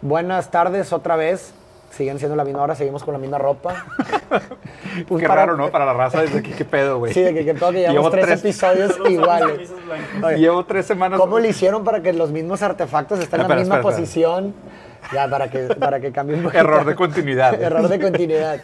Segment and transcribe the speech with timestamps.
[0.00, 1.52] Buenas tardes otra vez.
[1.90, 3.86] Siguen siendo la misma hora, seguimos con la misma ropa.
[5.06, 5.70] Pues qué raro, ¿no?
[5.70, 7.14] Para la raza, desde aquí, qué pedo, güey.
[7.14, 9.70] Sí, de que, que todo que llevamos tres, episodios iguales.
[10.36, 11.20] Llevo tres semanas.
[11.20, 14.54] ¿Cómo le hicieron para que los mismos artefactos estén en la misma posición?
[15.12, 16.60] Ya, para que, para que cambie un poquito.
[16.60, 17.60] Error de continuidad.
[17.60, 18.60] Error de continuidad.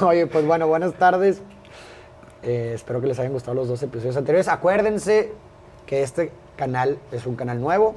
[0.00, 1.42] Oye, pues bueno, buenas tardes.
[2.42, 4.48] Eh, espero que les hayan gustado los dos episodios anteriores.
[4.48, 5.32] Acuérdense
[5.86, 7.96] que este canal es un canal nuevo,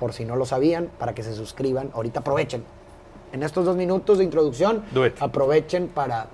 [0.00, 1.90] por si no lo sabían, para que se suscriban.
[1.92, 2.64] Ahorita aprovechen.
[3.32, 4.82] En estos dos minutos de introducción,
[5.20, 6.26] aprovechen para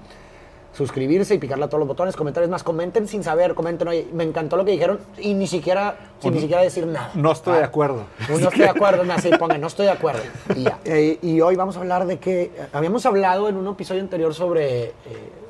[0.72, 4.24] suscribirse y picarle a todos los botones, comentarios más, comenten sin saber, comenten, oye, me
[4.24, 7.10] encantó lo que dijeron y ni siquiera, sin ni siquiera decir nada.
[7.14, 8.05] No estoy de acuerdo.
[8.28, 10.22] No estoy de acuerdo, nada, sí, pongan, no estoy de acuerdo.
[10.55, 10.78] Y, ya.
[10.84, 14.84] Eh, y hoy vamos a hablar de que, habíamos hablado en un episodio anterior sobre,
[14.84, 14.92] eh,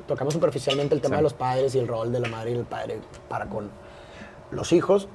[0.07, 2.63] tocamos superficialmente el tema de los padres y el rol de la madre y el
[2.63, 2.97] padre
[3.29, 3.69] para con
[4.49, 5.07] los hijos.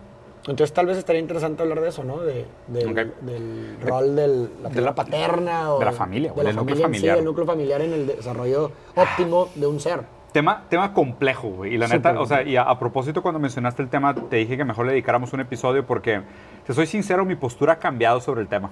[0.42, 2.18] Entonces tal vez estaría interesante hablar de eso, ¿no?
[2.20, 7.18] De, del rol de la paterna o de la familia, de la núcleo familiar.
[7.18, 10.00] el núcleo familiar en el desarrollo óptimo de un ser.
[10.32, 11.74] Tema, tema complejo, güey.
[11.74, 14.64] Y la neta, o sea, y a, propósito cuando mencionaste el tema, te dije que
[14.64, 16.22] mejor le dedicáramos un episodio porque,
[16.66, 18.70] te soy sincero, mi postura ha cambiado sobre el tema.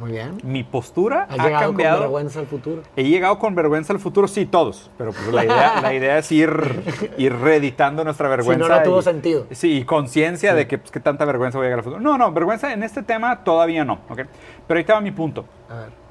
[0.00, 0.38] Muy bien.
[0.42, 1.96] Mi postura ha llegado cambiado.
[1.96, 2.82] con vergüenza al futuro?
[2.96, 4.90] He llegado con vergüenza al futuro, sí, todos.
[4.98, 6.50] Pero pues la idea, la idea es ir,
[7.16, 8.64] ir reeditando nuestra vergüenza.
[8.64, 9.46] Si no, no tuvo sentido.
[9.50, 12.02] Sí, y conciencia de que pues, qué tanta vergüenza voy a llegar al futuro.
[12.02, 14.22] No, no, vergüenza en este tema todavía no, ¿ok?
[14.66, 15.46] Pero ahí estaba mi punto.
[15.70, 16.05] A ver.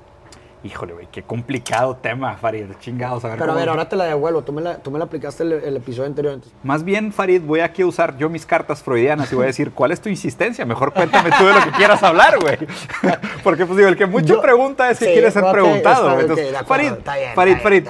[0.66, 2.66] Híjole, güey, qué complicado tema, Farid.
[2.80, 3.23] Chingados.
[3.23, 4.41] A ver Pero a ver, ahora te la devuelvo.
[4.41, 6.39] Tú me la, tú me la aplicaste el, episodio anterior.
[6.63, 9.72] Más bien, Farid, voy aquí a usar yo mis cartas freudianas y voy a decir,
[9.72, 10.66] ¿cuál es tu insistencia?
[10.66, 12.57] Mejor cuéntame tú de lo que quieras hablar, güey.
[13.44, 16.17] Porque, pues digo, el que mucho pregunta es que quiere ser preguntado.
[16.66, 16.94] Farid,
[17.35, 17.85] Farid, Farid,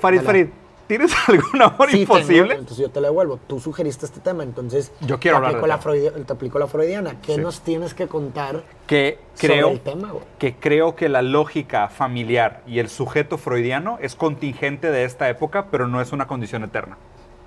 [0.00, 0.46] Farid, Farid,
[0.90, 2.54] ¿Tienes algún amor imposible?
[2.54, 3.38] entonces yo te la devuelvo.
[3.46, 7.20] Tú sugeriste este tema, entonces yo quiero te, aplico la te aplico la freudiana.
[7.20, 10.12] ¿Qué nos tienes que contar que creo, sobre el tema?
[10.40, 15.66] Que creo que la lógica familiar y el sujeto freudiano es contingente de esta época,
[15.70, 16.98] pero no es una condición eterna.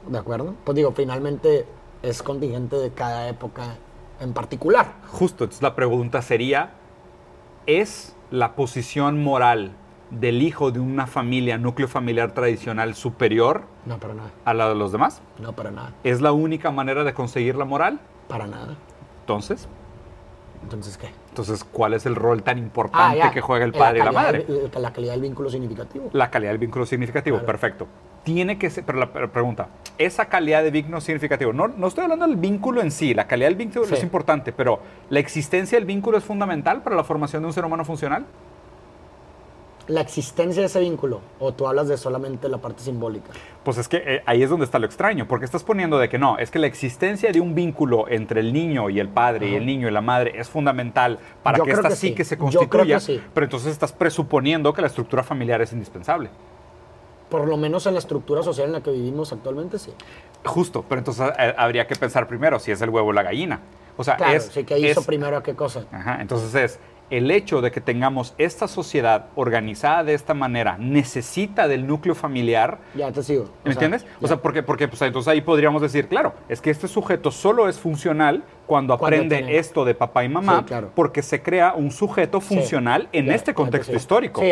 [0.08, 0.56] ¿De acuerdo?
[0.64, 1.66] Pues digo, finalmente
[2.02, 3.76] es contingente de cada época
[4.22, 4.94] en particular.
[5.10, 6.76] Justo, entonces la pregunta sería,
[7.66, 9.76] ¿es la posición moral
[10.20, 14.32] del hijo de una familia, núcleo familiar tradicional superior no, para nada.
[14.46, 15.22] a la de los demás?
[15.40, 15.94] No, para nada.
[16.04, 18.00] ¿Es la única manera de conseguir la moral?
[18.28, 18.76] Para nada.
[19.22, 19.68] Entonces.
[20.62, 21.10] Entonces, ¿qué?
[21.30, 24.46] Entonces, ¿cuál es el rol tan importante ah, que juega el padre y la madre?
[24.80, 26.10] la calidad del vínculo significativo.
[26.14, 27.88] La calidad del vínculo significativo, perfecto.
[28.24, 32.26] Tiene que ser, pero la pregunta, esa calidad de vínculo significativo, no, no estoy hablando
[32.26, 34.80] del vínculo en sí, la calidad del vínculo es importante, pero
[35.10, 38.26] ¿la existencia del vínculo es fundamental para la formación de un ser humano funcional?
[39.88, 43.32] La existencia de ese vínculo o tú hablas de solamente la parte simbólica?
[43.64, 46.18] Pues es que eh, ahí es donde está lo extraño, porque estás poniendo de que
[46.18, 49.56] no, es que la existencia de un vínculo entre el niño y el padre y
[49.56, 52.14] el niño y la madre es fundamental para que esta sí.
[52.14, 53.00] que se constituya,
[53.34, 56.30] pero entonces estás presuponiendo que la estructura familiar es indispensable.
[57.30, 59.92] Por lo menos en la estructura social en la que vivimos actualmente, sí.
[60.46, 63.60] Justo, pero entonces eh, habría que pensar primero si es el huevo o la gallina.
[63.98, 65.86] O sea, claro, es, sí, que hizo primero qué cosa.
[65.92, 71.68] Ajá, entonces es, el hecho de que tengamos esta sociedad organizada de esta manera necesita
[71.68, 72.80] del núcleo familiar.
[72.96, 73.50] Ya te sigo.
[73.64, 74.04] ¿Me entiendes?
[74.20, 77.70] O sea, porque, porque pues, entonces ahí podríamos decir, claro, es que este sujeto solo
[77.70, 80.66] es funcional cuando aprende esto de papá y mamá,
[80.96, 84.42] porque se crea un sujeto funcional en este contexto histórico.
[84.42, 84.52] Sí,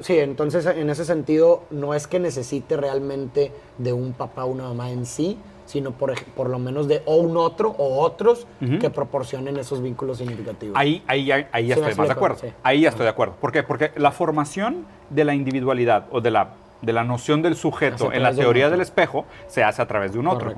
[0.00, 4.64] sí, entonces en ese sentido no es que necesite realmente de un papá o una
[4.64, 8.46] mamá en sí, sino por, por lo menos de o un otro o otros
[8.80, 10.76] que proporcionen esos vínculos significativos.
[10.78, 12.38] Ahí, ahí, ahí ya estoy más de acuerdo.
[12.62, 13.34] Ahí ya estoy de acuerdo.
[13.40, 13.62] ¿Por qué?
[13.62, 16.48] Porque la formación de la individualidad o de la
[16.82, 20.18] de la noción del sujeto en la teoría del espejo se hace a través de
[20.18, 20.52] un otro.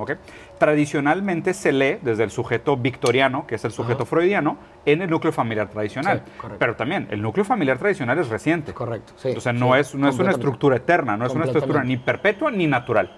[0.59, 5.33] Tradicionalmente se lee desde el sujeto victoriano, que es el sujeto freudiano, en el núcleo
[5.33, 6.23] familiar tradicional.
[6.59, 8.73] Pero también el núcleo familiar tradicional es reciente.
[8.73, 9.13] Correcto.
[9.37, 12.51] o sea, no, es, no es una estructura eterna, no es una estructura ni perpetua
[12.51, 13.11] ni natural.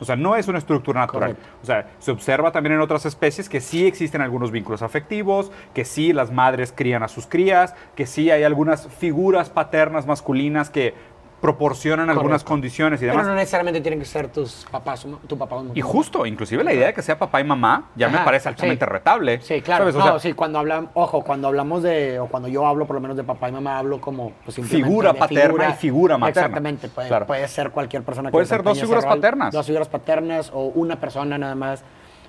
[0.00, 1.36] O sea, no es una estructura natural.
[1.62, 5.84] O sea, se observa también en otras especies que sí existen algunos vínculos afectivos, que
[5.84, 10.94] sí las madres crían a sus crías, que sí hay algunas figuras paternas masculinas que
[11.40, 13.22] proporcionan algunas condiciones y demás.
[13.22, 16.72] Pero no necesariamente tienen que ser tus papás, tu papá o Y justo, inclusive la
[16.72, 19.40] idea de que sea papá y mamá ya me parece altamente retable.
[19.42, 19.90] Sí, claro.
[19.92, 23.16] no, sí, cuando hablamos, ojo, cuando hablamos de, o cuando yo hablo por lo menos
[23.16, 26.46] de papá y mamá, hablo como pues, figura paterna y figura materna.
[26.46, 28.30] Exactamente, puede, puede ser cualquier persona.
[28.30, 29.52] Puede ser dos figuras paternas.
[29.52, 31.84] Dos figuras paternas o una persona nada más.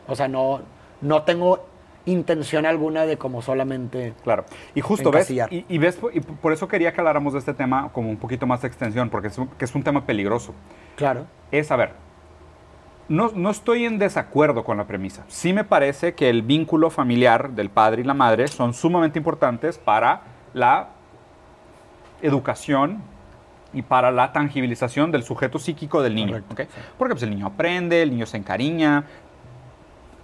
[0.08, 0.62] O sea, no,
[1.02, 1.66] no tengo
[2.08, 4.14] intención alguna de como solamente.
[4.24, 4.46] Claro.
[4.74, 8.10] Y justo ves, y, ves, y por eso quería que habláramos de este tema como
[8.10, 10.54] un poquito más de extensión, porque es un, que es un tema peligroso.
[10.96, 11.26] Claro.
[11.52, 11.92] Es, a ver,
[13.10, 15.24] no, no, estoy en desacuerdo con la premisa.
[15.28, 19.78] Sí me parece que el vínculo familiar del padre y la madre son sumamente importantes
[19.78, 20.22] para
[20.54, 20.90] la
[22.22, 23.02] educación
[23.74, 26.42] y para la tangibilización del sujeto psíquico del niño.
[26.48, 26.68] Porque
[26.98, 29.06] pues, el niño aprende, el niño se encariña.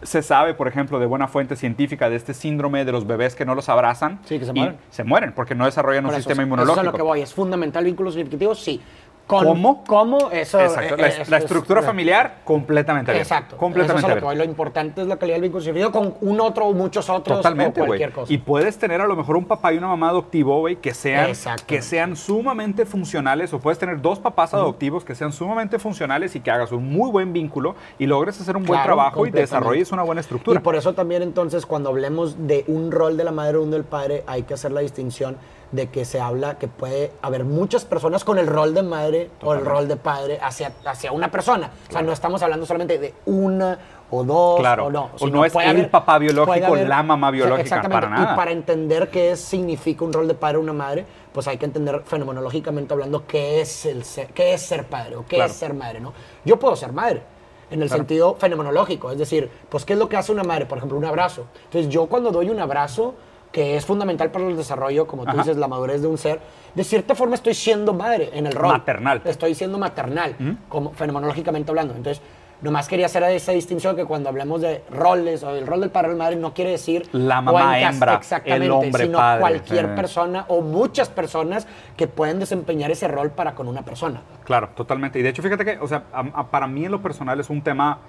[0.03, 3.45] Se sabe, por ejemplo, de buena fuente científica de este síndrome de los bebés que
[3.45, 4.19] no los abrazan.
[4.25, 4.77] Sí, que se mueren.
[4.89, 6.81] se mueren porque no desarrollan un sistema inmunológico.
[6.81, 7.21] Eso es lo que voy.
[7.21, 8.55] ¿Es fundamental vínculo significativo?
[8.55, 8.81] Sí.
[9.27, 9.83] ¿Cómo?
[9.85, 10.29] ¿Cómo?
[10.31, 10.97] Eso, Exacto.
[10.97, 13.21] La, la estructura familiar, completamente bien.
[13.21, 13.57] Exacto.
[13.57, 16.73] Completamente eso es lo, lo importante es la calidad del vínculo con un otro o
[16.73, 17.37] muchos otros.
[17.37, 18.31] Totalmente, o cualquier cosa.
[18.31, 21.31] Y puedes tener a lo mejor un papá y una mamá adoptivo, güey, que sean,
[21.65, 23.53] que sean sumamente funcionales.
[23.53, 27.09] O puedes tener dos papás adoptivos que sean sumamente funcionales y que hagas un muy
[27.09, 30.59] buen vínculo y logres hacer un buen trabajo y desarrolles una buena estructura.
[30.59, 33.71] Y por eso también, entonces, cuando hablemos de un rol de la madre o un
[33.71, 35.37] del padre, hay que hacer la distinción
[35.73, 39.53] de que se habla que puede haber muchas personas con el rol de madre o
[39.53, 41.71] el rol de padre hacia, hacia una persona.
[41.89, 43.79] O sea, no estamos hablando solamente de una
[44.11, 44.85] o dos claro.
[44.85, 45.09] o no.
[45.19, 48.33] O no es el papá biológico, la mamá biológica, para nada.
[48.33, 51.57] Y para entender qué es, significa un rol de padre o una madre, pues hay
[51.57, 55.53] que entender fenomenológicamente hablando qué es, el ser, qué es ser padre o qué es
[55.53, 56.13] ser madre, ¿no?
[56.45, 57.23] Yo puedo ser madre,
[57.71, 59.09] en el sentido fenomenológico.
[59.11, 60.67] Es decir, pues, ¿qué es lo que hace una madre?
[60.67, 61.47] Por ejemplo, un abrazo.
[61.65, 63.15] Entonces, yo cuando doy un abrazo,
[63.53, 66.41] que es fundamental para el desarrollo, como tú dices, la madurez de un ser,
[66.73, 68.73] de cierta forma estoy siendo madre en el rol.
[68.73, 69.21] Maternal.
[69.23, 70.35] Estoy siendo maternal,
[70.67, 71.93] como fenomenológicamente hablando.
[71.95, 72.21] Entonces,
[72.63, 76.13] nomás quería hacer esa distinción que cuando hablamos de roles o del rol del padre
[76.13, 79.89] o madre no quiere decir la mamá hembra, exactamente, el hombre sino cualquier eh.
[79.89, 84.21] persona o muchas personas que pueden desempeñar ese rol para con una persona.
[84.45, 85.19] Claro, totalmente.
[85.19, 86.05] Y de hecho, fíjate que, o sea,
[86.49, 87.99] para mí en lo personal es un tema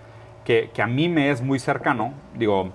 [0.43, 2.15] que, que a mí me es muy cercano.
[2.35, 2.73] Digo,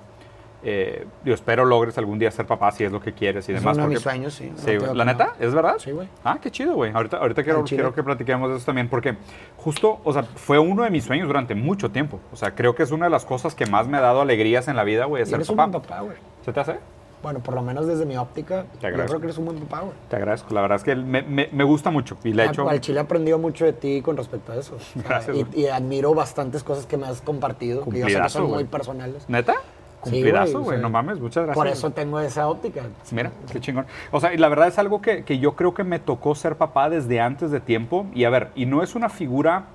[0.61, 3.71] eh, yo espero logres algún día ser papá si es lo que quieres y demás.
[3.71, 4.51] Es uno de mis sueños, sí.
[4.93, 5.35] ¿La neta?
[5.39, 5.75] ¿Es verdad?
[5.77, 6.07] Sí, güey.
[6.23, 6.91] Ah, qué chido, güey.
[6.93, 9.15] Ahorita, ahorita quiero, quiero que platiquemos de eso también porque
[9.57, 12.19] justo, o sea, fue uno de mis sueños durante mucho tiempo.
[12.31, 14.67] O sea, creo que es una de las cosas que más me ha dado alegrías
[14.67, 16.17] en la vida, güey, ser eres un buen papá, güey.
[16.43, 16.75] ¿Se te hace?
[17.21, 19.93] Bueno, por lo menos desde mi óptica, yo creo que eres un buen papá, güey.
[20.09, 20.53] Te agradezco.
[20.53, 22.17] La verdad es que me, me, me gusta mucho.
[22.23, 22.69] Y le he hecho...
[22.69, 24.77] Al Chile he aprendido mucho de ti con respecto a eso.
[24.95, 25.35] Gracias.
[25.35, 28.63] y, y, admiro bastantes cosas que me has compartido, que yo sé que son muy
[28.63, 29.27] personales.
[29.27, 29.55] ¿Neta?
[30.01, 31.55] Cumplidazo, güey, no mames, muchas gracias.
[31.55, 32.83] Por eso tengo esa óptica.
[33.11, 33.85] Mira, qué chingón.
[34.11, 36.55] O sea, y la verdad es algo que, que, yo creo que me tocó ser
[36.55, 38.05] papá desde antes de tiempo.
[38.13, 39.65] Y a ver, y no es una figura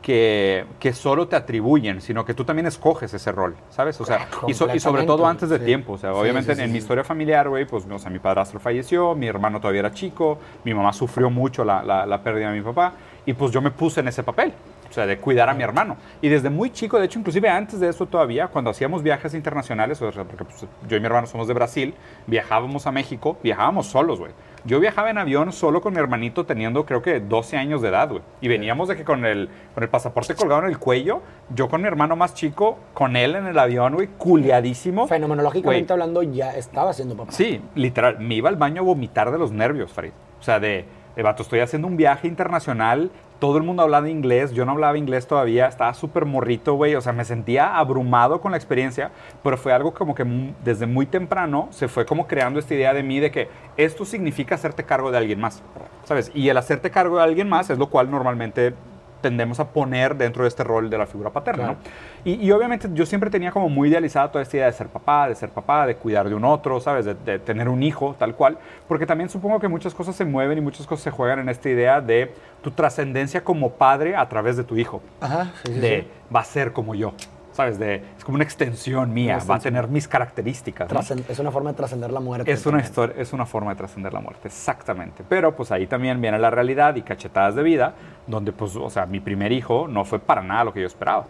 [0.00, 4.00] que, que solo te atribuyen, sino que tú también escoges ese rol, ¿sabes?
[4.00, 5.94] O sea, y, y, sobre todo antes de tiempo.
[5.94, 9.26] O sea, obviamente en, mi historia familiar, güey, pues, o sea, mi padrastro falleció, mi
[9.26, 12.94] hermano todavía era chico, mi mamá sufrió mucho la, la, la pérdida de mi papá,
[13.26, 14.54] y pues yo me puse en ese papel
[14.90, 15.96] o sea, de cuidar a mi hermano.
[16.20, 20.02] Y desde muy chico, de hecho, inclusive antes de eso todavía, cuando hacíamos viajes internacionales,
[20.02, 21.94] o sea, porque pues, yo y mi hermano somos de Brasil,
[22.26, 24.32] viajábamos a México, viajábamos solos, güey.
[24.64, 28.10] Yo viajaba en avión solo con mi hermanito teniendo creo que 12 años de edad,
[28.10, 28.20] güey.
[28.42, 31.22] Y veníamos de que con el, con el pasaporte colgado en el cuello,
[31.54, 35.06] yo con mi hermano más chico, con él en el avión, güey, culiadísimo.
[35.06, 37.32] Fenomenológicamente hablando, ya estaba haciendo papá.
[37.32, 38.18] Sí, literal.
[38.18, 40.12] Me iba al baño a vomitar de los nervios, Farid.
[40.38, 40.84] O sea, de,
[41.16, 43.10] de vato, estoy haciendo un viaje internacional
[43.40, 47.00] todo el mundo hablaba inglés, yo no hablaba inglés todavía, estaba súper morrito, güey, o
[47.00, 49.10] sea, me sentía abrumado con la experiencia,
[49.42, 53.02] pero fue algo como que desde muy temprano se fue como creando esta idea de
[53.02, 53.48] mí de que
[53.78, 55.62] esto significa hacerte cargo de alguien más,
[56.04, 56.30] ¿sabes?
[56.34, 58.74] Y el hacerte cargo de alguien más es lo cual normalmente
[59.20, 61.66] tendemos a poner dentro de este rol de la figura paterna.
[61.66, 61.76] ¿no?
[62.24, 65.34] Y, obviamente yo siempre tenía como muy idealizada toda esta idea de ser papá, de
[65.34, 67.04] ser papá, de cuidar de un otro, ¿sabes?
[67.04, 68.58] De, tener un hijo, tal cual.
[68.88, 71.68] Porque también supongo que muchas cosas se mueven y muchas cosas se juegan en esta
[71.68, 75.02] idea de tu trascendencia como padre a través de tu hijo.
[75.20, 77.12] Ajá, de va a ser como yo.
[77.52, 77.78] ¿Sabes?
[77.78, 80.90] De, es como una extensión mía, va a tener mis características.
[81.28, 82.50] Es una forma de trascender la muerte.
[82.50, 85.24] Es una, historia, es una forma de trascender la muerte, exactamente.
[85.28, 87.94] Pero pues ahí también viene la realidad y cachetadas de vida,
[88.26, 91.26] donde pues, o sea, mi primer hijo no fue para nada lo que yo esperaba.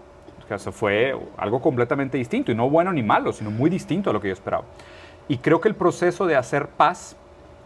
[0.52, 4.12] O sea, fue algo completamente distinto, y no bueno ni malo, sino muy distinto a
[4.12, 4.64] lo que yo esperaba.
[5.28, 7.16] Y creo que el proceso de hacer paz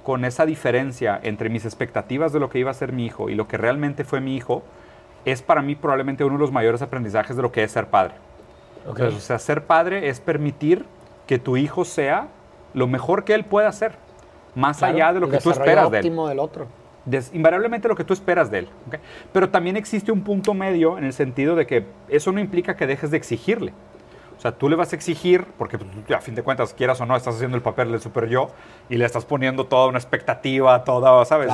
[0.02, 3.34] con esa diferencia entre mis expectativas de lo que iba a ser mi hijo y
[3.34, 4.62] lo que realmente fue mi hijo,
[5.24, 8.14] es para mí probablemente uno de los mayores aprendizajes de lo que es ser padre
[8.86, 10.84] o sea, ser padre es permitir
[11.26, 12.28] que tu hijo sea
[12.74, 13.92] lo mejor que él pueda hacer,
[14.54, 16.04] más allá de lo que tú esperas de él.
[16.04, 16.66] del otro.
[17.32, 18.68] invariablemente lo que tú esperas de él.
[19.32, 22.86] Pero también existe un punto medio en el sentido de que eso no implica que
[22.86, 23.72] dejes de exigirle.
[24.36, 27.06] O sea, tú le vas a exigir, porque pues, a fin de cuentas, quieras o
[27.06, 28.50] no, estás haciendo el papel del super yo
[28.88, 31.50] y le estás poniendo toda una expectativa, toda, ¿sabes?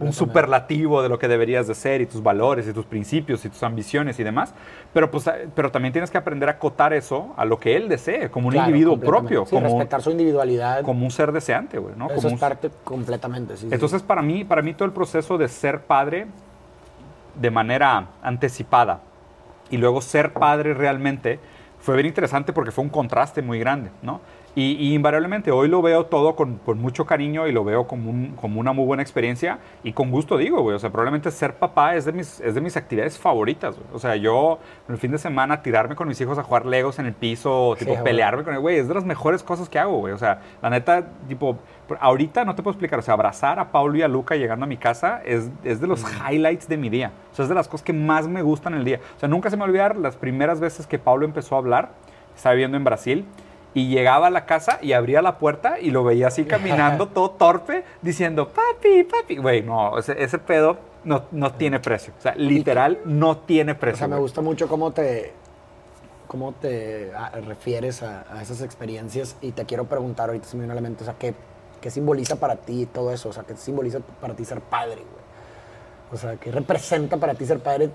[0.00, 3.48] un superlativo de lo que deberías de ser y tus valores y tus principios y
[3.48, 4.54] tus ambiciones y demás.
[4.92, 8.30] Pero, pues, pero también tienes que aprender a acotar eso a lo que él desee,
[8.30, 9.44] como un individuo propio.
[9.44, 10.82] como respetar su individualidad.
[10.82, 12.10] Como un ser deseante, güey, ¿no?
[12.10, 13.68] Eso como es parte completamente, sí.
[13.70, 16.26] Entonces, para, mí, para mí todo el proceso de ser padre
[17.34, 19.00] de manera anticipada
[19.70, 21.40] y luego ser padre realmente
[21.84, 24.22] fue bien interesante porque fue un contraste muy grande, ¿no?
[24.56, 28.36] Y, invariablemente hoy lo veo todo con, con mucho cariño y lo veo como, un,
[28.40, 31.96] como, una muy buena experiencia y con gusto digo, güey, o sea, probablemente ser papá
[31.96, 33.88] es de mis, es de mis actividades favoritas, güey.
[33.92, 37.06] O sea, yo el fin de semana tirarme con mis hijos a jugar legos en
[37.06, 40.12] el piso, tipo pelearme con el güey, es de las mejores cosas que hago, güey.
[40.12, 41.58] O sea, la neta, tipo,
[41.98, 44.68] ahorita no te puedo explicar, o sea, abrazar a Paulo y a Luca llegando a
[44.68, 47.10] mi casa es, es de los highlights de mi día.
[47.32, 49.00] O sea, es de las cosas que más me gustan en el día.
[49.16, 51.58] O sea, nunca se me va a olvidar las primeras veces que Paulo empezó a
[51.58, 51.90] hablar,
[52.36, 53.26] estaba viviendo en Brasil
[53.74, 57.32] y llegaba a la casa y abría la puerta y lo veía así caminando todo
[57.32, 59.36] torpe diciendo, papi, papi.
[59.36, 62.14] Güey, no, ese, pedo no, no, tiene precio.
[62.16, 63.96] O sea, literal, no tiene precio.
[63.96, 65.32] O sea, me gusta mucho cómo te,
[66.28, 70.72] cómo te ah, refieres a, esas experiencias y te quiero preguntar ahorita si me viene
[70.72, 71.34] un elemento, o sea, ¿qué,
[71.80, 73.28] ¿qué, simboliza para ti todo eso?
[73.28, 75.24] O sea, ¿qué simboliza para ti ser padre, güey?
[76.12, 77.90] O sea, ¿qué representa para ti ser padre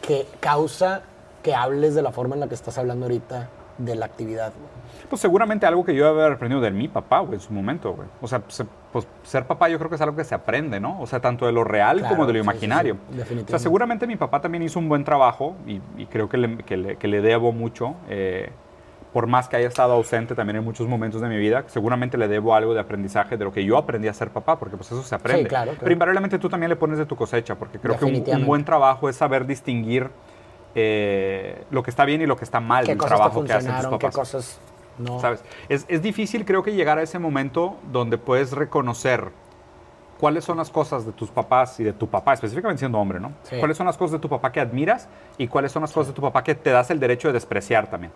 [0.00, 1.02] que causa
[1.42, 5.08] que hables de la forma en la que estás hablando ahorita de la actividad, güey?
[5.08, 8.08] Pues seguramente algo que yo haber aprendido de mi papá, güey, en su momento, güey.
[8.20, 8.40] O sea,
[8.92, 11.00] pues ser papá yo creo que es algo que se aprende, ¿no?
[11.00, 12.96] O sea, tanto de lo real como de lo imaginario.
[13.44, 17.08] o sea, seguramente mi papá también hizo un buen trabajo y, creo que le, que,
[17.08, 17.94] le, debo mucho.
[18.08, 18.50] Eh,
[19.14, 22.26] por más que haya estado ausente también en muchos momentos de mi vida, seguramente le
[22.26, 25.04] debo algo de aprendizaje de lo que yo aprendí a ser papá, porque pues eso
[25.04, 25.44] se aprende.
[25.44, 28.44] Sí, claro, Pero invariablemente tú también le pones de tu cosecha, porque creo que un,
[28.44, 30.10] buen trabajo es saber distinguir
[30.74, 33.86] eh, lo que está bien y lo que está mal del trabajo que hacen tus
[33.86, 33.98] papás.
[33.98, 34.60] Qué cosas
[34.98, 35.20] no.
[35.20, 35.42] ¿Sabes?
[35.68, 39.32] Es, es, difícil creo que llegar a ese momento donde puedes reconocer
[40.18, 43.32] cuáles son las cosas de tus papás y de tu papá, específicamente siendo hombre, ¿no?
[43.58, 46.14] ¿Cuáles son las cosas de tu papá que admiras y cuáles son las cosas de
[46.14, 48.12] tu papá que te das el derecho de despreciar también?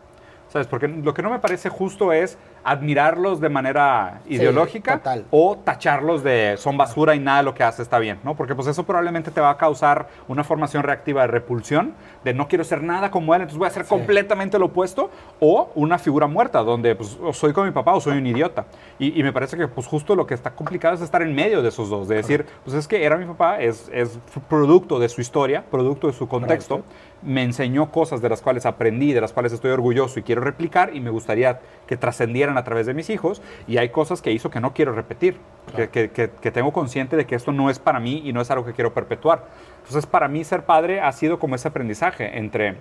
[0.49, 0.67] ¿Sabes?
[0.67, 5.01] Porque lo que no me parece justo es admirarlos de manera ideológica
[5.31, 8.35] o tacharlos de son basura y nada de lo que hace está bien, ¿no?
[8.35, 12.49] Porque pues eso probablemente te va a causar una formación reactiva de repulsión, de no
[12.49, 16.27] quiero ser nada como él, entonces voy a ser completamente lo opuesto, o una figura
[16.27, 18.67] muerta, donde pues soy como mi papá o soy un idiota.
[18.99, 21.69] Y, me parece que pues justo lo que está complicado es estar en medio de
[21.69, 25.21] esos dos, de decir, pues es que era mi papá, es, es producto de su
[25.21, 26.83] historia, producto de su contexto
[27.23, 30.95] me enseñó cosas de las cuales aprendí, de las cuales estoy orgulloso y quiero replicar
[30.95, 34.51] y me gustaría que trascendieran a través de mis hijos y hay cosas que hizo
[34.51, 35.37] que no quiero repetir,
[35.75, 38.65] que, que, tengo consciente de que esto no es para mí y no es algo
[38.65, 39.45] que quiero perpetuar.
[39.79, 42.77] Entonces para mí ser padre ha sido como ese aprendizaje entre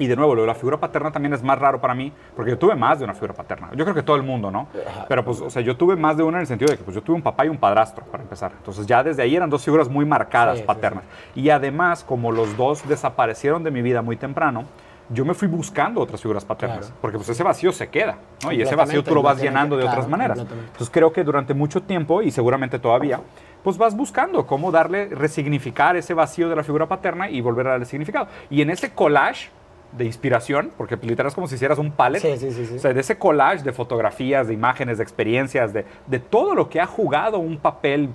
[0.00, 2.50] y de nuevo, lo de la figura paterna también es más raro para mí, porque
[2.52, 3.68] yo tuve más de una figura paterna.
[3.76, 4.66] Yo creo que todo el mundo, ¿no?
[5.06, 6.94] Pero pues, o sea, yo tuve más de una en el sentido de que pues,
[6.94, 8.52] yo tuve un papá y un padrastro, para empezar.
[8.56, 11.04] Entonces ya desde ahí eran dos figuras muy marcadas paternas.
[11.34, 14.64] Y además, como los dos desaparecieron de mi vida muy temprano,
[15.10, 18.52] yo me fui buscando otras figuras paternas, porque pues ese vacío se queda, ¿no?
[18.52, 20.38] Y ese vacío tú lo vas llenando de otras maneras.
[20.38, 23.20] Entonces creo que durante mucho tiempo, y seguramente todavía,
[23.62, 27.70] pues vas buscando cómo darle, resignificar ese vacío de la figura paterna y volver a
[27.72, 28.28] darle significado.
[28.48, 29.50] Y en ese collage
[29.92, 32.22] de inspiración, porque literal es como si hicieras un palette.
[32.22, 35.84] Sí, sí, sí, O sea, de ese collage de fotografías, de imágenes, de experiencias, de,
[36.06, 38.10] de todo lo que ha jugado un papel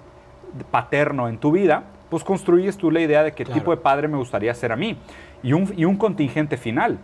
[0.71, 4.17] paterno en tu vida, pues construyes tú la idea de qué tipo de padre me
[4.17, 4.97] gustaría ser a mí.
[5.43, 6.97] Y un, y un contingente final.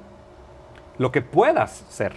[0.97, 2.13] Lo que puedas ser.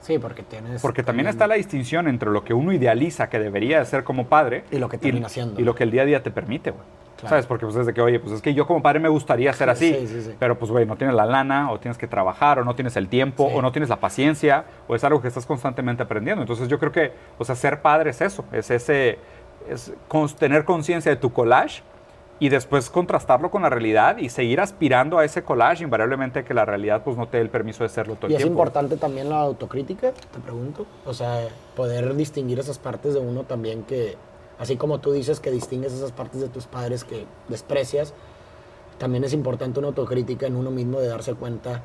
[0.00, 0.82] Sí, porque tienes...
[0.82, 4.64] Porque también está la distinción entre lo que uno idealiza que debería ser como padre...
[4.70, 5.60] Y lo que termina haciendo.
[5.60, 6.82] Y lo que el día a día te permite, güey.
[7.28, 7.46] ¿Sabes?
[7.46, 9.96] Porque pues desde que, oye, pues es que yo como padre me gustaría ser así,
[10.38, 13.08] pero pues, güey, no tienes la lana, o tienes que trabajar, o no tienes el
[13.08, 16.42] tiempo, o no tienes la paciencia, o es algo que estás constantemente aprendiendo.
[16.42, 19.18] Entonces yo creo que, o sea, ser padre es eso, es ese,
[19.68, 19.92] es
[20.38, 21.82] tener conciencia de tu collage
[22.38, 26.64] y después contrastarlo con la realidad y seguir aspirando a ese collage, invariablemente que la
[26.64, 28.40] realidad pues no te dé el permiso de serlo todo el tiempo.
[28.40, 33.20] Y es importante también la autocrítica, te pregunto, o sea, poder distinguir esas partes de
[33.20, 34.16] uno también que
[34.58, 38.14] Así como tú dices que distingues esas partes de tus padres que desprecias,
[38.98, 41.82] también es importante una autocrítica en uno mismo de darse cuenta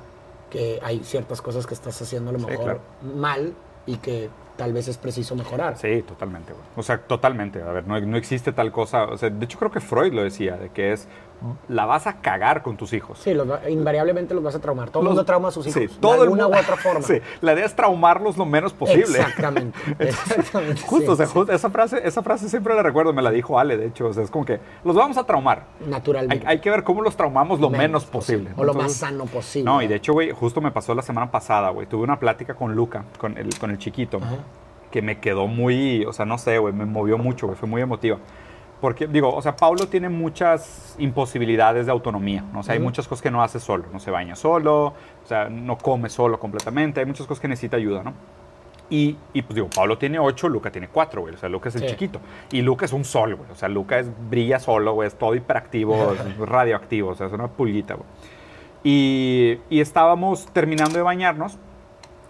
[0.50, 3.53] que hay ciertas cosas que estás haciendo a lo mejor mal
[3.86, 5.77] y que tal vez es preciso mejorar.
[5.77, 6.53] Sí, totalmente.
[6.75, 7.62] O sea, totalmente.
[7.62, 9.05] A ver, no, no, existe tal cosa.
[9.05, 11.07] O sea, de hecho creo que Freud lo decía, de que es
[11.67, 13.20] la vas a cagar con tus hijos.
[13.20, 13.36] Sí,
[13.70, 14.89] invariablemente los vas a traumar.
[14.89, 15.82] Todo el mundo trauma a sus hijos.
[15.82, 17.01] Sí, todo de alguna u otra forma.
[17.08, 19.20] Sí, la idea es traumarlos lo menos posible.
[19.20, 19.77] Exactamente.
[20.00, 23.77] exactamente justo, o sea, esa, frase, esa frase siempre la recuerdo, me la dijo Ale,
[23.77, 24.08] de hecho.
[24.08, 25.65] O sea, es como que los vamos a traumar.
[25.88, 26.46] Naturalmente.
[26.48, 28.51] Hay, que ver cómo los traumamos lo menos, posible.
[28.58, 29.70] O lo más sano posible.
[29.70, 31.88] No, y de hecho, güey, justo me pasó la semana pasada, güey.
[31.88, 34.20] Tuve una plática con Luca, con el, con el chiquito,
[34.91, 37.82] que me quedó muy, o sea, no sé, güey, me movió mucho, güey, fue muy
[37.82, 38.17] emotiva.
[38.79, 42.60] Porque, digo, o sea, Pablo tiene muchas imposibilidades de autonomía, ¿no?
[42.60, 44.93] O sea, hay muchas cosas que no hace solo, no se baña solo,
[45.24, 48.13] o sea, no come solo completamente, hay muchas cosas que necesita ayuda, ¿no?
[48.89, 51.34] Y, y, pues digo, Pablo tiene ocho, Luca tiene cuatro, güey.
[51.34, 52.22] O sea, Luca es el chiquito.
[52.51, 53.51] Y Luca es un sol, güey.
[53.51, 55.07] O sea, Luca es, brilla solo, güey.
[55.07, 57.10] Es todo hiperactivo, radioactivo.
[57.10, 58.07] O sea, es una pulguita, güey.
[58.84, 61.57] Y, y, estábamos terminando de bañarnos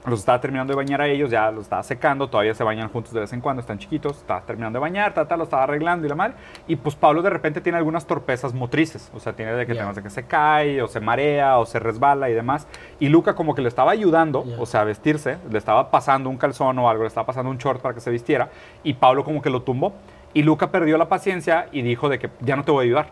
[0.09, 3.13] los estaba terminando de bañar a ellos, ya los estaba secando, todavía se bañan juntos
[3.13, 6.09] de vez en cuando, están chiquitos, estaba terminando de bañar, tata, lo estaba arreglando y
[6.09, 6.35] la madre.
[6.67, 10.03] Y pues Pablo de repente tiene algunas torpezas motrices, o sea, tiene de que, de
[10.03, 12.67] que se cae, o se marea, o se resbala y demás.
[12.99, 16.37] Y Luca como que le estaba ayudando, o sea, a vestirse, le estaba pasando un
[16.37, 18.49] calzón o algo, le estaba pasando un short para que se vistiera,
[18.83, 19.93] y Pablo como que lo tumbó.
[20.33, 23.07] Y Luca perdió la paciencia y dijo de que ya no te voy a ayudar,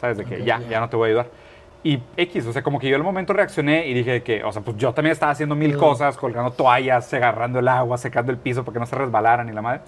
[0.00, 0.16] ¿sabes?
[0.16, 1.26] De que ya, ya no te voy a ayudar.
[1.84, 4.62] Y X, o sea, como que yo al momento reaccioné y dije que, o sea,
[4.62, 8.64] pues yo también estaba haciendo mil cosas, colgando toallas, agarrando el agua, secando el piso
[8.64, 9.82] para que no se resbalaran y la madre.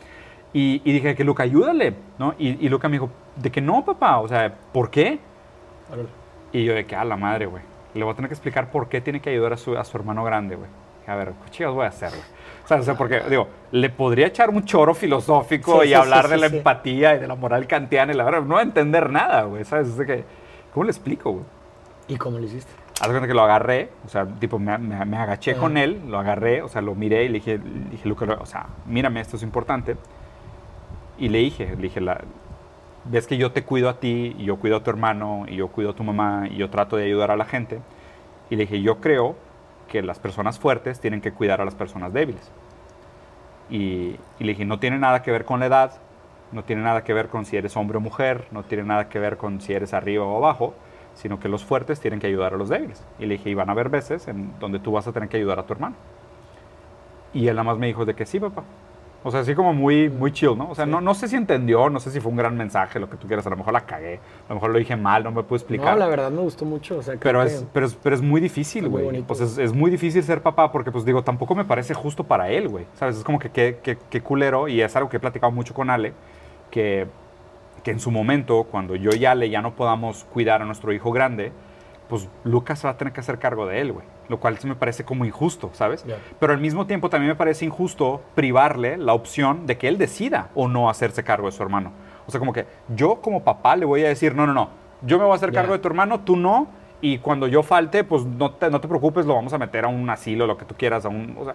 [0.52, 2.34] Y, dije que Luca, ayúdale, ¿no?
[2.38, 5.18] Y, y, Luca me dijo, de que no, papá, o sea, ¿por qué?
[6.52, 7.62] Y yo de que, a la madre, güey.
[7.94, 9.96] Le voy a tener que explicar por qué tiene que ayudar a su, a su
[9.96, 10.68] hermano grande, güey.
[11.06, 12.22] A ver, ¿qué chicos voy a hacer, güey?
[12.64, 16.36] O sea, o sea, porque, digo, le podría echar un choro filosófico y hablar de
[16.36, 19.44] la empatía y de la moral kantiana y la verdad, no va a entender nada,
[19.44, 19.88] güey, ¿sabes?
[19.88, 20.24] O sea, que,
[20.74, 21.44] ¿cómo le explico, güey?
[22.08, 22.72] ¿Y cómo lo hiciste?
[23.00, 26.68] Cuenta que lo agarré, o sea, tipo, me, me, agaché con él, lo agarré, o
[26.68, 29.96] sea, lo miré y le dije, le dije, Luca, o sea, mírame, esto es importante.
[31.18, 32.22] Y le dije, le dije, la,
[33.04, 35.68] ves que yo te cuido a ti, y yo cuido a tu hermano, y yo
[35.68, 37.80] cuido a tu mamá, y yo trato de ayudar a la gente.
[38.48, 39.36] Y le dije, yo creo
[39.88, 42.50] que las personas fuertes tienen que cuidar a las personas débiles.
[43.68, 45.92] Y, y, le dije, no tiene nada que ver con la edad,
[46.52, 49.18] no tiene nada que ver con si eres hombre o mujer, no tiene nada que
[49.18, 50.74] ver con si eres arriba o abajo,
[51.16, 53.02] sino que los fuertes tienen que ayudar a los débiles.
[53.18, 55.38] Y le dije, y van a haber veces en donde tú vas a tener que
[55.38, 55.96] ayudar a tu hermano.
[57.32, 58.62] Y él nada más me dijo de que sí, papá.
[59.24, 60.70] O sea, así como muy, muy chill, ¿no?
[60.70, 63.10] O sea, no, no sé si entendió, no sé si fue un gran mensaje, lo
[63.10, 63.44] que tú quieras.
[63.46, 65.94] A lo mejor la cagué, a lo mejor lo dije mal, no me puedo explicar.
[65.94, 66.98] No, la verdad me gustó mucho.
[66.98, 69.22] O sea, pero, es, pero, es, pero es muy difícil, güey.
[69.22, 72.50] Pues es, es, muy difícil ser papá porque, pues digo, tampoco me parece justo para
[72.50, 72.86] él, güey.
[72.94, 73.16] ¿Sabes?
[73.16, 76.12] Es como que qué culero y es algo que he platicado mucho con Ale,
[76.70, 77.08] que
[77.86, 81.12] que en su momento, cuando yo y Ale ya no podamos cuidar a nuestro hijo
[81.12, 81.52] grande,
[82.08, 84.04] pues Lucas va a tener que hacer cargo de él, güey.
[84.28, 86.04] Lo cual me parece como injusto, ¿sabes?
[86.40, 90.48] Pero al mismo tiempo también me parece injusto privarle la opción de que él decida
[90.56, 91.92] o no hacerse cargo de su hermano.
[92.26, 94.70] O sea, como que yo como papá le voy a decir, no, no, no,
[95.02, 96.66] yo me voy a hacer cargo de tu hermano, tú no,
[97.00, 99.88] y cuando yo falte, pues no te, no te preocupes, lo vamos a meter a
[99.88, 101.36] un asilo, lo que tú quieras, a un...
[101.38, 101.54] O sea,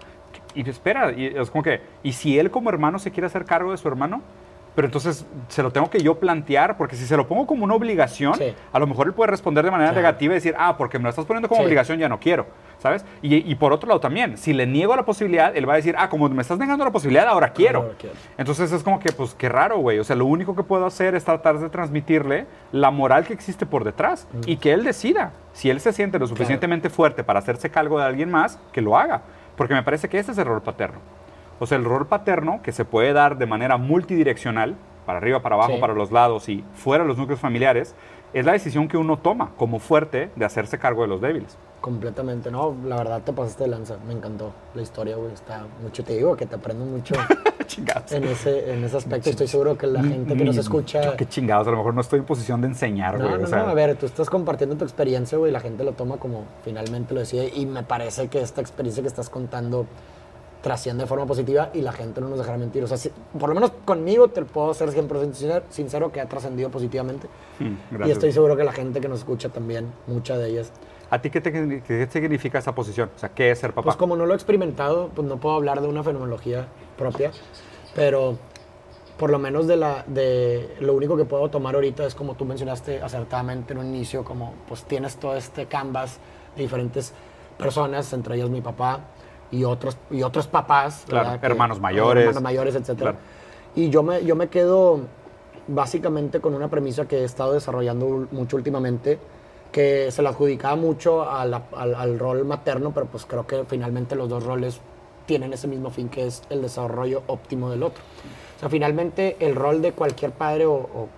[0.54, 3.70] y espera, y es como que, ¿y si él como hermano se quiere hacer cargo
[3.70, 4.22] de su hermano?
[4.74, 7.74] Pero entonces se lo tengo que yo plantear, porque si se lo pongo como una
[7.74, 8.34] obligación,
[8.72, 11.10] a lo mejor él puede responder de manera negativa y decir, ah, porque me lo
[11.10, 12.46] estás poniendo como obligación, ya no quiero,
[12.78, 13.04] ¿sabes?
[13.20, 16.08] Y, por otro lado también, si le niego la posibilidad, él va a decir, ah,
[16.08, 17.94] como me estás negando la posibilidad, ahora quiero.
[18.38, 19.98] Entonces es como que, pues, qué raro, güey.
[19.98, 23.66] O sea, lo único que puedo hacer es tratar de transmitirle la moral que existe
[23.66, 24.40] por detrás mm.
[24.46, 25.32] y que él decida.
[25.52, 28.96] Si él se siente lo suficientemente fuerte para hacerse cargo de alguien más, que lo
[28.96, 29.22] haga.
[29.56, 30.98] Porque me parece que ese es el error paterno.
[31.62, 34.74] O sea, el rol paterno, que se puede dar de manera multidireccional,
[35.06, 37.94] para arriba, para abajo, para los lados y fuera de los núcleos familiares,
[38.32, 41.56] es la decisión que uno toma como fuerte de hacerse cargo de los débiles.
[41.80, 46.02] Completamente, no, la verdad te pasaste de lanza, me encantó la historia, güey, está mucho,
[46.02, 47.14] te digo que te aprendo mucho
[48.10, 51.16] en ese, en ese aspecto, estoy seguro que la gente que nos escucha...
[51.16, 53.30] Qué chingados, a lo mejor no estoy en posición de enseñar, güey.
[53.30, 56.16] No, no, no, a ver, tú estás compartiendo tu experiencia, güey, la gente lo toma
[56.16, 59.86] como finalmente lo decide, y me parece que esta experiencia que estás contando
[60.62, 62.82] trasciende de forma positiva y la gente no nos dejará mentir.
[62.84, 62.96] O sea,
[63.38, 67.28] por lo menos conmigo te puedo ser 100% sincero que ha trascendido positivamente.
[67.58, 70.72] Mm, y estoy seguro que la gente que nos escucha también, mucha de ellas.
[71.10, 73.10] ¿A ti qué, te, qué significa esa posición?
[73.14, 73.82] O sea, ¿qué es ser papá?
[73.82, 77.32] Pues como no lo he experimentado, pues no puedo hablar de una fenomenología propia,
[77.94, 78.38] pero
[79.18, 82.44] por lo menos de, la, de lo único que puedo tomar ahorita es como tú
[82.44, 86.18] mencionaste acertadamente en un inicio, como pues tienes todo este canvas
[86.56, 87.12] de diferentes
[87.58, 89.00] personas, entre ellas mi papá,
[89.52, 91.04] y otros, y otros papás.
[91.42, 92.24] hermanos mayores.
[92.24, 93.14] Hermanos mayores, etc.
[93.76, 95.00] Y yo me, yo me quedo
[95.68, 99.18] básicamente con una premisa que he estado desarrollando mucho últimamente,
[99.70, 104.28] que se la adjudicaba mucho al, al, rol materno, pero pues creo que finalmente los
[104.28, 104.80] dos roles
[105.26, 108.02] tienen ese mismo fin, que es el desarrollo óptimo del otro.
[108.56, 111.08] O sea, finalmente el rol de cualquier padre o,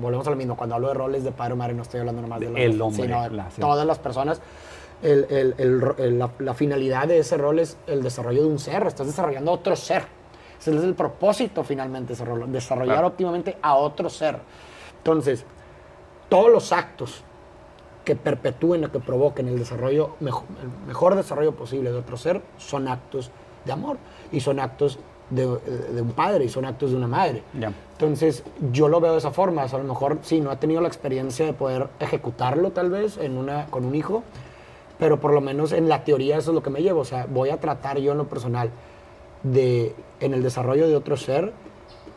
[0.00, 2.22] volvemos a lo mismo, cuando hablo de roles de padre o madre no estoy hablando
[2.22, 4.40] nomás de los, el hombre, sino de todas las personas
[5.02, 10.04] la, finalidad de ese rol es el desarrollo de un ser, estás desarrollando otro ser.
[10.58, 14.38] Ese es el propósito finalmente de ese rol, desarrollar óptimamente a otro ser.
[14.98, 15.44] Entonces,
[16.28, 17.22] todos los actos
[18.04, 22.42] que perpetúen o que provoquen el desarrollo, mejor, el mejor desarrollo posible de otro ser,
[22.58, 23.30] son actos
[23.64, 23.98] de amor
[24.32, 24.98] y son actos
[25.30, 27.42] de, un padre y son actos de una madre.
[27.92, 29.62] Entonces, yo lo veo de esa forma.
[29.62, 33.36] a lo mejor, sí, no he tenido la experiencia de poder ejecutarlo tal vez en
[33.36, 34.22] una, con un hijo,
[34.98, 37.00] pero por lo menos en la teoría eso es lo que me llevo.
[37.00, 38.70] O sea, voy a tratar yo en lo personal
[39.42, 41.52] de, en el desarrollo de otro ser,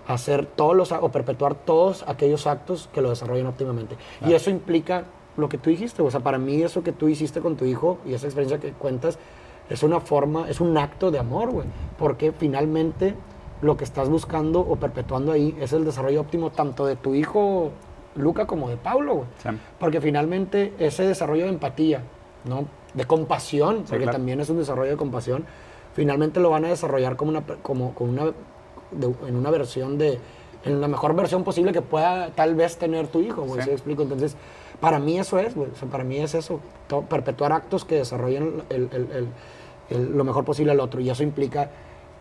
[0.07, 3.97] hacer todos los, o perpetuar todos aquellos actos que lo desarrollen óptimamente.
[4.25, 6.01] Y eso implica lo que tú dijiste.
[6.01, 8.71] O sea, para mí eso que tú hiciste con tu hijo y esa experiencia que
[8.71, 9.19] cuentas,
[9.69, 11.67] es una forma, es un acto de amor, güey.
[11.97, 13.15] Porque finalmente
[13.61, 17.71] lo que estás buscando o perpetuando ahí es el desarrollo óptimo tanto de tu hijo
[18.15, 19.27] Luca como de Pablo, güey.
[19.79, 22.03] Porque finalmente ese desarrollo de empatía,
[22.47, 22.65] ¿no?
[22.93, 25.45] De compasión, porque también es un desarrollo de compasión,
[25.93, 28.33] finalmente lo van a desarrollar como una, como, una,
[29.27, 30.19] en una versión de,
[30.63, 33.69] en la mejor versión posible que pueda tal vez tener tu hijo, güey, ¿sí?
[33.69, 34.03] explico?
[34.03, 34.35] Entonces,
[34.79, 36.59] para mí eso es, güey, para mí es eso,
[37.09, 38.63] perpetuar actos que desarrollen
[39.89, 41.69] lo mejor posible al otro, y eso implica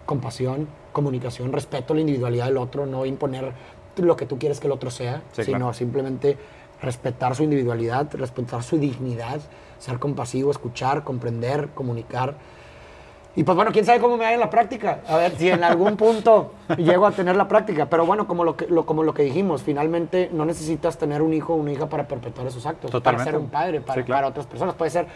[0.06, 3.52] compasión, comunicación, respeto a la individualidad del otro, no imponer
[3.96, 6.36] lo que tú quieres que el otro sea, sino simplemente
[6.80, 9.40] respetar su individualidad, respetar su dignidad,
[9.78, 12.36] ser compasivo, escuchar, comprender, comunicar
[13.36, 15.00] y pues bueno, quién sabe cómo me vaya en la práctica.
[15.06, 17.84] A ver si en algún punto llego a tener la práctica.
[17.84, 21.52] Pero bueno, como lo que, como lo que dijimos, finalmente no necesitas tener un hijo
[21.52, 22.90] o una hija para perpetuar esos actos.
[23.02, 24.74] Para ser un padre, para, para otras personas.
[24.74, 25.06] Puede ser,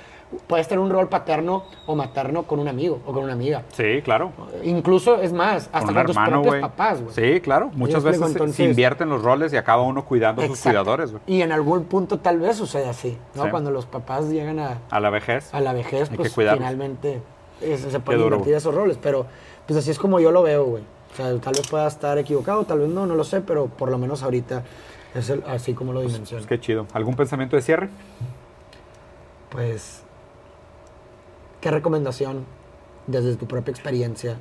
[0.46, 3.62] puedes tener un rol paterno o materno con un amigo o con una amiga.
[3.72, 4.32] Sí, claro.
[4.64, 7.14] Incluso, es más, hasta con, tus propios papás, güey.
[7.14, 7.70] Sí, claro.
[7.72, 11.22] Muchas veces se invierten los roles y acaba uno cuidando a sus cuidadores, güey.
[11.26, 13.50] Y en algún punto tal vez sucede así, ¿no?
[13.50, 14.76] Cuando los papás llegan a...
[14.90, 15.54] A la vejez.
[15.54, 17.22] A la vejez, pues finalmente
[17.60, 19.26] se pueden invertir esos roles, pero
[19.66, 20.82] pues así es como yo lo veo, güey.
[21.12, 23.90] O sea, tal vez pueda estar equivocado, tal vez no, no lo sé, pero por
[23.90, 24.62] lo menos ahorita
[25.14, 26.44] es así como lo pues, dimensiono.
[26.46, 26.86] Pues, qué chido.
[26.92, 27.90] ¿Algún pensamiento de cierre?
[29.50, 30.02] Pues,
[31.60, 32.44] ¿qué recomendación
[33.06, 34.38] desde tu propia experiencia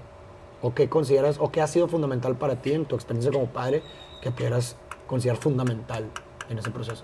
[0.62, 3.82] o qué consideras o qué ha sido fundamental para ti en tu experiencia como padre
[4.22, 4.78] que pudieras
[5.08, 6.06] considerar fundamental
[6.50, 7.04] en ese proceso?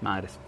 [0.00, 0.38] Madres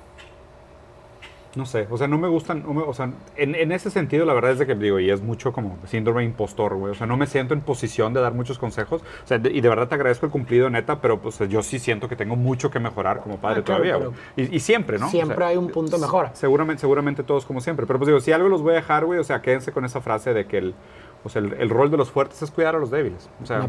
[1.59, 4.61] no sé, o sea, no me gustan, o sea, en, ese sentido la verdad es
[4.61, 7.53] de que digo, y es mucho como síndrome impostor, güey, o sea, no me siento
[7.53, 10.71] en posición de dar muchos consejos, o sea, y de verdad te agradezco el cumplido,
[10.71, 13.97] neta, pero pues yo sí siento que tengo mucho que mejorar como padre ah, todavía,
[13.97, 14.13] güey.
[14.37, 15.11] Y, siempre, ¿no?
[15.11, 16.33] Siempre hay un punto de mejora.
[16.35, 19.19] Seguramente, seguramente todos como siempre, pero pues digo, si algo los voy a dejar, güey,
[19.19, 20.75] o sea, quédense con esa frase de que el
[21.25, 23.29] o sea, el, rol de los fuertes es cuidar a los débiles.
[23.43, 23.67] O sea,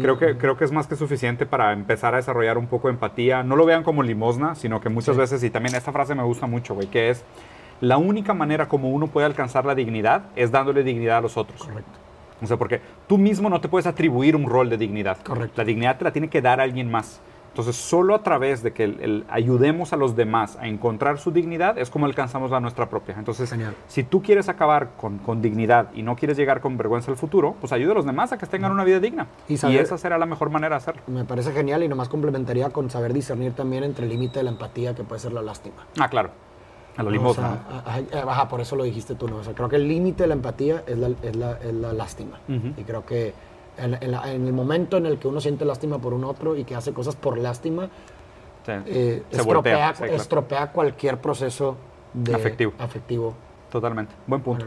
[0.00, 2.94] creo, que, creo que es más que suficiente para empezar a desarrollar un poco de
[2.94, 3.42] empatía.
[3.42, 6.46] No lo vean como limosna, sino que muchas veces, y también esta frase me gusta
[6.46, 7.24] mucho, güey, que es,
[7.80, 11.62] la única manera como uno puede alcanzar la dignidad es dándole dignidad a los otros.
[11.62, 11.98] Correcto.
[12.42, 15.18] O sea, porque tú mismo no te puedes atribuir un rol de dignidad.
[15.22, 15.54] Correcto.
[15.56, 17.20] La dignidad te la tiene que dar alguien más.
[17.54, 21.78] Entonces, solo a través de que el, ayudemos a los demás a encontrar su dignidad
[21.78, 23.14] es como alcanzamos la nuestra propia.
[23.16, 23.54] Entonces,
[23.86, 27.72] si tú quieres acabar con, dignidad y no quieres llegar con vergüenza al futuro, pues
[27.72, 29.28] ayuda a los demás a que tengan una vida digna.
[29.48, 31.02] Y, esa será la mejor manera de hacerlo.
[31.06, 34.50] Me parece genial y nomás complementaría con saber discernir también entre el límite de la
[34.50, 35.86] empatía que puede ser la lástima.
[36.00, 36.30] Ah, claro.
[36.96, 37.30] A lo.
[37.30, 39.36] O por eso lo dijiste tú, ¿no?
[39.36, 41.92] O sea, creo que el límite de la empatía es la, es la, es la
[41.92, 42.40] lástima.
[42.48, 43.32] Y creo que
[43.78, 46.92] en, el momento en el que uno siente lástima por un otro y que hace
[46.92, 47.88] cosas por lástima,
[48.86, 51.76] eh, estropea, cualquier proceso
[52.12, 52.72] de afectivo.
[52.78, 53.34] afectivo.
[53.74, 54.14] Totalmente.
[54.28, 54.64] Buen punto.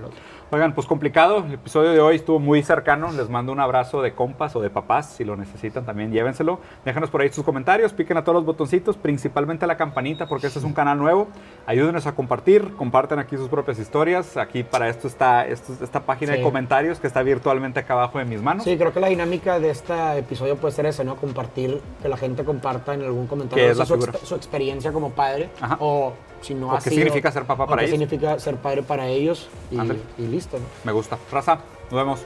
[0.51, 1.37] Oigan, pues complicado.
[1.37, 3.09] El episodio de hoy estuvo muy cercano.
[3.13, 5.13] Les mando un abrazo de compas o de papás.
[5.13, 6.59] Si lo necesitan, también llévenselo.
[6.83, 7.93] Déjanos por ahí sus comentarios.
[7.93, 11.29] Piquen a todos los botoncitos, principalmente la campanita, porque este es un canal nuevo.
[11.65, 12.73] Ayúdenos a compartir.
[12.75, 14.35] Comparten aquí sus propias historias.
[14.35, 18.41] Aquí para esto está esta página de comentarios que está virtualmente acá abajo de mis
[18.41, 18.65] manos.
[18.65, 21.15] Sí, creo que la dinámica de este episodio puede ser esa, ¿no?
[21.15, 25.49] Compartir, que la gente comparta en algún comentario su, experiencia como padre.
[25.79, 27.91] O si no ¿Qué significa ser papá para ellos?
[27.91, 29.49] ¿Qué significa ser padre para ellos?
[29.71, 29.77] Y,
[30.21, 30.57] y listo.
[30.83, 31.17] Me gusta.
[31.31, 31.59] Raza,
[31.91, 32.25] nos vemos.